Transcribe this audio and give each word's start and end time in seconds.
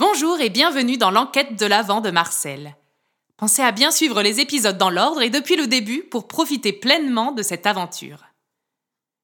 Bonjour 0.00 0.40
et 0.40 0.48
bienvenue 0.48 0.96
dans 0.96 1.10
l'enquête 1.10 1.56
de 1.56 1.66
l'Avent 1.66 2.00
de 2.00 2.10
Marcel. 2.10 2.74
Pensez 3.36 3.60
à 3.60 3.70
bien 3.70 3.90
suivre 3.90 4.22
les 4.22 4.40
épisodes 4.40 4.78
dans 4.78 4.88
l'ordre 4.88 5.20
et 5.20 5.28
depuis 5.28 5.56
le 5.56 5.66
début 5.66 6.04
pour 6.04 6.26
profiter 6.26 6.72
pleinement 6.72 7.32
de 7.32 7.42
cette 7.42 7.66
aventure. 7.66 8.24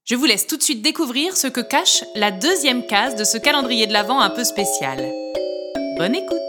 Je 0.04 0.16
vous 0.16 0.26
laisse 0.26 0.46
tout 0.46 0.58
de 0.58 0.62
suite 0.62 0.82
découvrir 0.82 1.34
ce 1.34 1.46
que 1.46 1.62
cache 1.62 2.04
la 2.14 2.30
deuxième 2.30 2.86
case 2.86 3.16
de 3.16 3.24
ce 3.24 3.38
calendrier 3.38 3.86
de 3.86 3.94
l'Avent 3.94 4.20
un 4.20 4.28
peu 4.28 4.44
spécial. 4.44 4.98
Bonne 5.96 6.14
écoute 6.14 6.45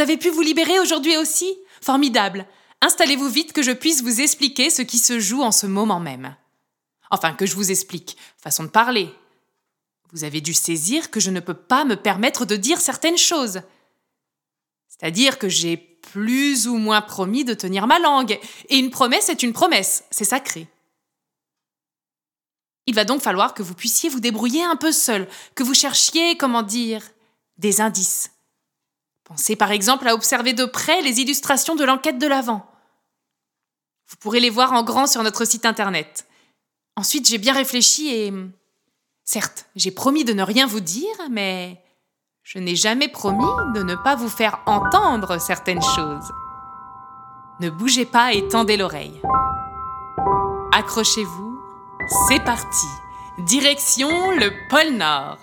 vous 0.00 0.04
avez 0.04 0.16
pu 0.16 0.30
vous 0.30 0.40
libérer 0.40 0.80
aujourd'hui 0.80 1.18
aussi? 1.18 1.58
Formidable. 1.82 2.46
Installez-vous 2.80 3.28
vite 3.28 3.52
que 3.52 3.60
je 3.60 3.70
puisse 3.70 4.02
vous 4.02 4.22
expliquer 4.22 4.70
ce 4.70 4.80
qui 4.80 4.96
se 4.96 5.20
joue 5.20 5.42
en 5.42 5.52
ce 5.52 5.66
moment 5.66 6.00
même. 6.00 6.34
Enfin, 7.10 7.34
que 7.34 7.44
je 7.44 7.54
vous 7.54 7.70
explique. 7.70 8.16
Façon 8.42 8.64
de 8.64 8.70
parler. 8.70 9.14
Vous 10.10 10.24
avez 10.24 10.40
dû 10.40 10.54
saisir 10.54 11.10
que 11.10 11.20
je 11.20 11.30
ne 11.30 11.38
peux 11.38 11.52
pas 11.52 11.84
me 11.84 11.96
permettre 11.96 12.46
de 12.46 12.56
dire 12.56 12.80
certaines 12.80 13.18
choses. 13.18 13.60
C'est-à-dire 14.88 15.38
que 15.38 15.50
j'ai 15.50 15.76
plus 15.76 16.66
ou 16.66 16.78
moins 16.78 17.02
promis 17.02 17.44
de 17.44 17.52
tenir 17.52 17.86
ma 17.86 17.98
langue. 17.98 18.40
Et 18.70 18.78
une 18.78 18.88
promesse 18.88 19.28
est 19.28 19.42
une 19.42 19.52
promesse, 19.52 20.04
c'est 20.10 20.24
sacré. 20.24 20.66
Il 22.86 22.94
va 22.94 23.04
donc 23.04 23.20
falloir 23.20 23.52
que 23.52 23.62
vous 23.62 23.74
puissiez 23.74 24.08
vous 24.08 24.20
débrouiller 24.20 24.64
un 24.64 24.76
peu 24.76 24.92
seul, 24.92 25.28
que 25.54 25.62
vous 25.62 25.74
cherchiez, 25.74 26.38
comment 26.38 26.62
dire, 26.62 27.02
des 27.58 27.82
indices. 27.82 28.30
Pensez 29.30 29.54
par 29.54 29.70
exemple 29.70 30.08
à 30.08 30.14
observer 30.14 30.54
de 30.54 30.64
près 30.64 31.02
les 31.02 31.20
illustrations 31.20 31.76
de 31.76 31.84
l'enquête 31.84 32.18
de 32.18 32.26
l'Avent. 32.26 32.66
Vous 34.08 34.16
pourrez 34.16 34.40
les 34.40 34.50
voir 34.50 34.72
en 34.72 34.82
grand 34.82 35.06
sur 35.06 35.22
notre 35.22 35.44
site 35.44 35.66
internet. 35.66 36.26
Ensuite, 36.96 37.28
j'ai 37.28 37.38
bien 37.38 37.54
réfléchi 37.54 38.08
et... 38.08 38.34
Certes, 39.22 39.66
j'ai 39.76 39.92
promis 39.92 40.24
de 40.24 40.32
ne 40.32 40.42
rien 40.42 40.66
vous 40.66 40.80
dire, 40.80 41.14
mais 41.30 41.80
je 42.42 42.58
n'ai 42.58 42.74
jamais 42.74 43.06
promis 43.06 43.46
de 43.72 43.84
ne 43.84 43.94
pas 43.94 44.16
vous 44.16 44.28
faire 44.28 44.58
entendre 44.66 45.38
certaines 45.38 45.82
choses. 45.82 46.32
Ne 47.60 47.70
bougez 47.70 48.06
pas 48.06 48.32
et 48.32 48.48
tendez 48.48 48.76
l'oreille. 48.76 49.22
Accrochez-vous, 50.72 51.56
c'est 52.26 52.42
parti. 52.44 52.86
Direction 53.38 54.32
le 54.32 54.50
pôle 54.68 54.96
Nord. 54.96 55.38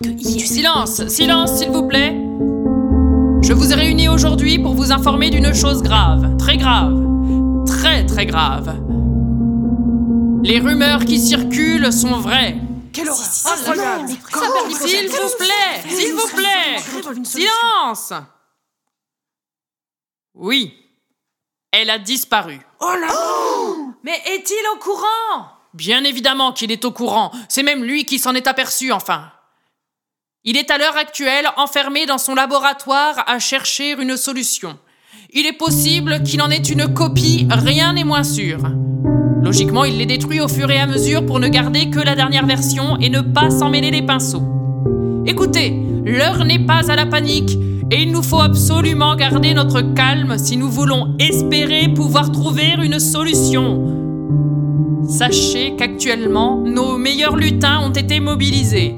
Silence, 0.00 1.08
silence, 1.08 1.58
s'il 1.58 1.70
vous 1.70 1.88
plaît. 1.88 2.14
Je 3.42 3.52
vous 3.52 3.72
ai 3.72 3.74
réunis 3.74 4.08
aujourd'hui 4.08 4.58
pour 4.58 4.74
vous 4.74 4.92
informer 4.92 5.30
d'une 5.30 5.52
chose 5.52 5.82
grave, 5.82 6.36
très 6.36 6.56
grave, 6.56 6.94
très 7.66 8.06
très 8.06 8.24
grave. 8.24 8.78
Les 10.44 10.60
rumeurs 10.60 11.04
qui 11.04 11.18
circulent 11.18 11.92
sont 11.92 12.20
vraies. 12.20 12.56
Quelle 12.92 13.08
horreur 13.08 14.06
S'il 14.70 15.08
vous 15.08 15.36
plaît, 15.36 15.88
s'il 15.88 16.14
vous 16.14 16.28
plaît, 16.28 17.24
silence. 17.24 18.12
Oui, 20.34 20.74
elle 21.72 21.90
a 21.90 21.98
disparu. 21.98 22.60
Oh 22.80 22.94
là 23.00 23.12
Mais 24.04 24.20
est-il 24.26 24.64
au 24.76 24.78
courant? 24.78 25.48
Bien 25.74 26.04
évidemment 26.04 26.52
qu'il 26.52 26.70
est 26.70 26.84
au 26.84 26.92
courant. 26.92 27.32
C'est 27.48 27.64
même 27.64 27.82
lui 27.82 28.04
qui 28.04 28.20
s'en 28.20 28.34
est 28.36 28.46
aperçu, 28.46 28.92
enfin. 28.92 29.32
Il 30.44 30.56
est 30.56 30.70
à 30.70 30.78
l'heure 30.78 30.96
actuelle 30.96 31.46
enfermé 31.56 32.06
dans 32.06 32.16
son 32.16 32.36
laboratoire 32.36 33.24
à 33.26 33.40
chercher 33.40 33.96
une 34.00 34.16
solution. 34.16 34.78
Il 35.32 35.46
est 35.46 35.58
possible 35.58 36.22
qu'il 36.22 36.40
en 36.40 36.48
ait 36.48 36.58
une 36.58 36.94
copie, 36.94 37.48
rien 37.50 37.94
n'est 37.94 38.04
moins 38.04 38.22
sûr. 38.22 38.60
Logiquement, 39.42 39.84
il 39.84 39.98
les 39.98 40.06
détruit 40.06 40.40
au 40.40 40.46
fur 40.46 40.70
et 40.70 40.78
à 40.78 40.86
mesure 40.86 41.26
pour 41.26 41.40
ne 41.40 41.48
garder 41.48 41.90
que 41.90 41.98
la 41.98 42.14
dernière 42.14 42.46
version 42.46 42.96
et 43.00 43.10
ne 43.10 43.20
pas 43.20 43.50
s'en 43.50 43.68
mêler 43.68 43.90
les 43.90 44.02
pinceaux. 44.02 44.44
Écoutez, 45.26 45.74
l'heure 46.04 46.44
n'est 46.44 46.64
pas 46.64 46.88
à 46.88 46.94
la 46.94 47.06
panique 47.06 47.58
et 47.90 48.02
il 48.02 48.12
nous 48.12 48.22
faut 48.22 48.40
absolument 48.40 49.16
garder 49.16 49.54
notre 49.54 49.80
calme 49.94 50.38
si 50.38 50.56
nous 50.56 50.70
voulons 50.70 51.16
espérer 51.18 51.88
pouvoir 51.88 52.30
trouver 52.30 52.76
une 52.80 53.00
solution. 53.00 55.02
Sachez 55.08 55.74
qu'actuellement, 55.76 56.58
nos 56.58 56.96
meilleurs 56.96 57.34
lutins 57.34 57.80
ont 57.80 57.92
été 57.92 58.20
mobilisés. 58.20 58.94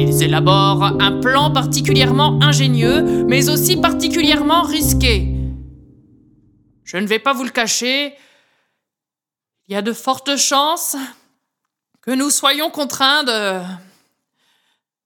Ils 0.00 0.22
élaborent 0.22 0.84
un 1.00 1.20
plan 1.20 1.50
particulièrement 1.50 2.38
ingénieux, 2.40 3.24
mais 3.26 3.48
aussi 3.48 3.76
particulièrement 3.76 4.62
risqué. 4.62 5.34
Je 6.84 6.98
ne 6.98 7.06
vais 7.06 7.18
pas 7.18 7.32
vous 7.32 7.42
le 7.42 7.50
cacher, 7.50 8.14
il 9.66 9.74
y 9.74 9.76
a 9.76 9.82
de 9.82 9.92
fortes 9.92 10.36
chances 10.36 10.94
que 12.00 12.12
nous 12.12 12.30
soyons 12.30 12.70
contraints 12.70 13.24
de, 13.24 13.60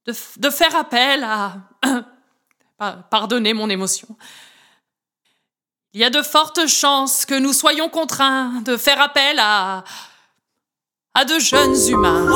de, 0.06 0.50
faire 0.50 0.76
appel 0.76 1.25
à... 1.25 1.56
Pa- 2.78 3.08
Pardonnez 3.10 3.54
mon 3.54 3.70
émotion. 3.70 4.08
Il 5.94 6.00
y 6.00 6.04
a 6.04 6.10
de 6.10 6.20
fortes 6.20 6.66
chances 6.66 7.25
que 7.25 7.34
nous 7.38 7.54
soyons 7.54 7.88
contraints 7.88 8.60
de 8.60 8.76
faire 8.76 9.00
appel 9.00 9.38
à... 9.38 9.84
à 11.14 11.24
de 11.24 11.38
jeunes 11.38 11.76
humains. 11.88 12.26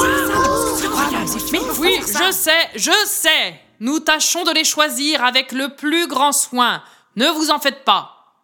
Mais 1.53 1.61
oui, 1.79 2.01
je 2.01 2.33
sais, 2.33 2.71
je 2.75 2.93
sais. 3.07 3.61
Nous 3.81 4.01
tâchons 4.01 4.45
de 4.45 4.53
les 4.53 4.65
choisir 4.65 5.25
avec 5.25 5.53
le 5.53 5.75
plus 5.75 6.07
grand 6.07 6.33
soin. 6.33 6.83
Ne 7.17 7.29
vous 7.29 7.51
en 7.51 7.59
faites 7.59 7.85
pas. 7.85 8.35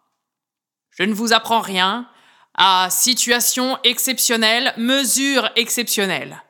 Je 0.91 1.03
ne 1.03 1.13
vous 1.13 1.33
apprends 1.33 1.61
rien. 1.61 2.07
À 2.55 2.89
situation 2.91 3.79
exceptionnelle, 3.83 4.73
mesure 4.77 5.49
exceptionnelle. 5.55 6.43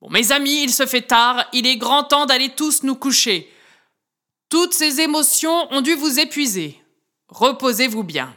Bon, 0.00 0.08
mes 0.10 0.32
amis, 0.32 0.62
il 0.62 0.72
se 0.72 0.86
fait 0.86 1.02
tard, 1.02 1.44
il 1.52 1.66
est 1.66 1.76
grand 1.76 2.04
temps 2.04 2.24
d'aller 2.24 2.50
tous 2.50 2.84
nous 2.84 2.94
coucher. 2.94 3.50
Toutes 4.48 4.72
ces 4.72 5.00
émotions 5.00 5.70
ont 5.72 5.82
dû 5.82 5.94
vous 5.94 6.20
épuiser. 6.20 6.82
Reposez-vous 7.28 8.02
bien. 8.02 8.34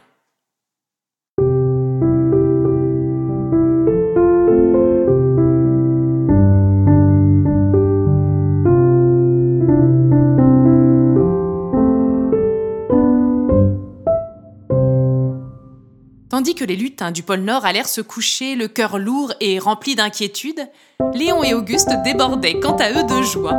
Tandis 16.30 16.54
que 16.54 16.64
les 16.64 16.76
lutins 16.76 17.10
du 17.10 17.22
pôle 17.22 17.40
Nord 17.40 17.64
allèrent 17.64 17.88
se 17.88 18.02
coucher, 18.02 18.54
le 18.54 18.68
cœur 18.68 18.98
lourd 18.98 19.32
et 19.40 19.58
rempli 19.58 19.94
d'inquiétude, 19.94 20.68
Léon 21.14 21.42
et 21.42 21.54
Auguste 21.54 21.90
débordaient 22.04 22.60
quant 22.60 22.76
à 22.76 22.90
eux 22.90 23.04
de 23.04 23.22
joie. 23.22 23.56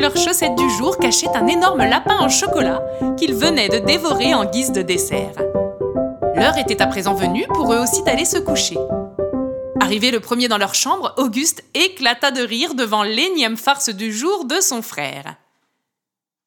Leur 0.00 0.16
chaussette 0.16 0.56
du 0.56 0.68
jour 0.70 0.98
cachait 0.98 1.28
un 1.28 1.46
énorme 1.46 1.84
lapin 1.84 2.18
en 2.18 2.28
chocolat 2.28 2.82
qu'ils 3.16 3.34
venaient 3.34 3.68
de 3.68 3.78
dévorer 3.78 4.34
en 4.34 4.44
guise 4.44 4.72
de 4.72 4.82
dessert. 4.82 5.34
L'heure 6.34 6.58
était 6.58 6.82
à 6.82 6.88
présent 6.88 7.14
venue 7.14 7.46
pour 7.46 7.72
eux 7.72 7.78
aussi 7.78 8.02
d'aller 8.02 8.24
se 8.24 8.38
coucher. 8.38 8.78
Arrivé 9.78 10.10
le 10.10 10.20
premier 10.20 10.48
dans 10.48 10.58
leur 10.58 10.74
chambre, 10.74 11.14
Auguste 11.16 11.62
éclata 11.74 12.32
de 12.32 12.42
rire 12.42 12.74
devant 12.74 13.04
l'énième 13.04 13.56
farce 13.56 13.90
du 13.90 14.12
jour 14.12 14.46
de 14.46 14.60
son 14.60 14.82
frère. 14.82 15.36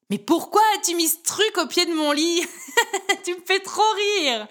Mais 0.10 0.18
pourquoi 0.18 0.62
as-tu 0.76 0.96
mis 0.96 1.08
ce 1.08 1.24
truc 1.24 1.58
au 1.58 1.68
pied 1.68 1.86
de 1.86 1.94
mon 1.94 2.12
lit? 2.12 2.42
Tu 3.24 3.32
me 3.32 3.42
fais 3.46 3.60
trop 3.60 3.82
rire 4.20 4.48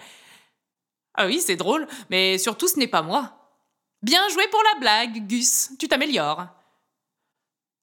Ah 1.15 1.25
oui, 1.27 1.41
c'est 1.41 1.55
drôle, 1.55 1.87
mais 2.09 2.37
surtout 2.37 2.67
ce 2.67 2.79
n'est 2.79 2.87
pas 2.87 3.01
moi. 3.01 3.31
Bien 4.01 4.27
joué 4.29 4.47
pour 4.47 4.61
la 4.63 4.79
blague, 4.79 5.27
Gus, 5.27 5.69
tu 5.79 5.87
t'améliores. 5.87 6.47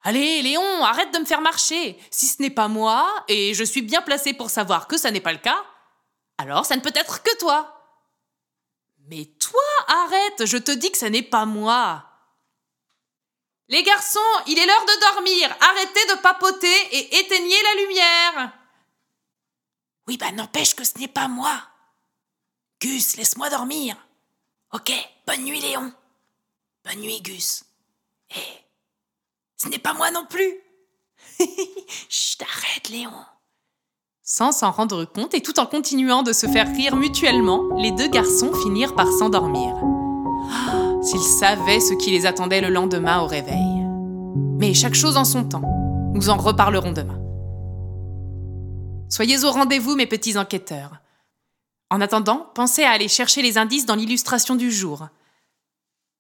Allez, 0.03 0.43
Léon, 0.43 0.83
arrête 0.83 1.13
de 1.13 1.19
me 1.19 1.25
faire 1.25 1.41
marcher. 1.41 1.99
Si 2.11 2.27
ce 2.27 2.43
n'est 2.43 2.51
pas 2.51 2.69
moi, 2.69 3.07
et 3.29 3.55
je 3.55 3.65
suis 3.65 3.83
bien 3.83 4.03
placé 4.03 4.33
pour 4.33 4.51
savoir 4.51 4.89
que 4.89 4.97
ça 4.97 5.11
n'est 5.11 5.21
pas 5.21 5.33
le 5.33 5.39
cas, 5.39 5.63
alors 6.39 6.65
ça 6.65 6.77
ne 6.77 6.81
peut 6.81 6.93
être 6.95 7.23
que 7.23 7.37
toi. 7.39 7.77
Mais 9.09 9.27
toi, 9.39 9.61
arrête, 9.89 10.47
je 10.47 10.57
te 10.57 10.71
dis 10.71 10.91
que 10.91 10.99
ça 10.99 11.11
n'est 11.11 11.23
pas 11.23 11.45
moi. 11.45 12.05
Les 13.69 13.83
garçons, 13.83 14.19
il 14.47 14.59
est 14.59 14.67
l'heure 14.67 14.85
de 14.85 15.13
dormir. 15.13 15.57
Arrêtez 15.61 16.07
de 16.07 16.21
papoter 16.21 16.97
et 16.97 17.19
éteignez 17.19 17.63
la 17.63 17.83
lumière. 17.83 18.53
Oui, 20.09 20.17
bah 20.17 20.33
n'empêche 20.33 20.75
que 20.75 20.85
ce 20.85 20.99
n'est 20.99 21.09
pas 21.09 21.29
moi. 21.29 21.63
Gus, 22.81 23.17
laisse-moi 23.19 23.51
dormir. 23.51 23.95
Ok, 24.73 24.91
bonne 25.27 25.45
nuit 25.45 25.61
Léon. 25.61 25.93
Bonne 26.85 27.03
nuit, 27.03 27.21
Gus. 27.21 27.65
Hé, 28.31 28.41
ce 29.63 29.69
n'est 29.69 29.79
pas 29.79 29.93
moi 29.93 30.11
non 30.11 30.25
plus. 30.29 30.55
Chut, 32.09 32.41
arrête, 32.41 32.89
Léon. 32.89 33.11
Sans 34.23 34.53
s'en 34.53 34.71
rendre 34.71 35.05
compte 35.05 35.35
et 35.35 35.43
tout 35.43 35.61
en 35.61 35.67
continuant 35.67 36.23
de 36.23 36.33
se 36.33 36.47
faire 36.47 36.69
rire 36.69 36.97
mutuellement, 36.97 37.65
les 37.77 37.91
deux 37.91 38.09
garçons 38.09 38.55
finirent 38.63 38.95
par 38.95 39.09
s'endormir. 39.09 39.75
S'ils 41.03 41.21
savaient 41.21 41.81
ce 41.81 41.95
qui 41.95 42.13
les 42.13 42.25
attendait 42.25 42.63
le 42.63 42.71
lendemain 42.71 43.21
au 43.21 43.27
réveil. 43.27 43.85
Mais 44.59 44.73
chaque 44.73 44.95
chose 44.95 45.19
en 45.19 45.25
son 45.25 45.45
temps. 45.45 46.13
Nous 46.15 46.31
en 46.31 46.39
reparlerons 46.39 46.93
demain. 46.93 47.21
Soyez 49.11 49.45
au 49.45 49.51
rendez-vous, 49.51 49.97
mes 49.97 50.07
petits 50.07 50.39
enquêteurs. 50.39 50.93
En 51.91 52.01
attendant, 52.01 52.47
pensez 52.55 52.85
à 52.85 52.91
aller 52.91 53.09
chercher 53.09 53.43
les 53.43 53.59
indices 53.59 53.85
dans 53.85 53.97
l'illustration 53.97 54.55
du 54.55 54.71
jour. 54.71 55.09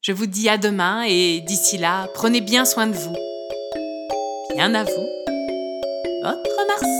Je 0.02 0.12
vous 0.12 0.26
dis 0.26 0.48
à 0.48 0.58
demain 0.58 1.04
et 1.06 1.40
d'ici 1.46 1.78
là, 1.78 2.08
prenez 2.14 2.40
bien 2.40 2.64
soin 2.64 2.88
de 2.88 2.94
vous. 2.94 3.14
Bien 4.54 4.74
à 4.74 4.82
vous, 4.82 5.08
votre 6.22 6.66
Marcel. 6.66 6.99